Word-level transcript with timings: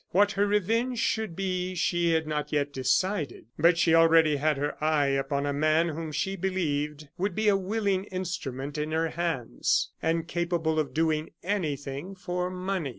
What 0.09 0.31
her 0.31 0.47
revenge 0.47 0.97
should 0.97 1.35
be 1.35 1.75
she 1.75 2.13
had 2.13 2.25
not 2.25 2.51
yet 2.51 2.73
decided; 2.73 3.45
but 3.59 3.77
she 3.77 3.93
already 3.93 4.37
had 4.37 4.57
her 4.57 4.75
eye 4.83 5.09
upon 5.09 5.45
a 5.45 5.53
man 5.53 5.89
whom 5.89 6.11
she 6.11 6.35
believed 6.35 7.07
would 7.19 7.35
be 7.35 7.47
a 7.47 7.55
willing 7.55 8.05
instrument 8.05 8.79
in 8.79 8.93
her 8.93 9.09
hands, 9.09 9.91
and 10.01 10.27
capable 10.27 10.79
of 10.79 10.95
doing 10.95 11.29
anything 11.43 12.15
for 12.15 12.49
money. 12.49 12.89